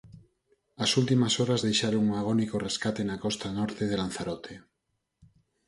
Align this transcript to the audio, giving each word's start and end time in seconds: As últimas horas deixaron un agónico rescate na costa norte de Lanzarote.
As 0.83 0.91
últimas 1.01 1.33
horas 1.39 1.63
deixaron 1.67 2.03
un 2.09 2.13
agónico 2.21 2.55
rescate 2.67 3.01
na 3.05 3.21
costa 3.23 3.47
norte 3.59 3.83
de 3.89 3.95
Lanzarote. 4.01 4.53